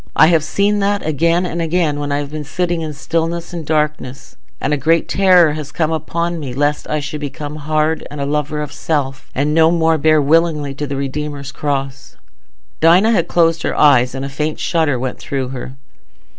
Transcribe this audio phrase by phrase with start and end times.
[0.15, 3.63] I have seen that again and again when I have been sitting in stillness and
[3.63, 8.19] darkness, and a great terror has come upon me lest I should become hard, and
[8.19, 12.15] a lover of self, and no more bear willingly the Redeemer's cross."
[12.79, 15.73] Dinah had closed her eyes, and a faint shudder went through her.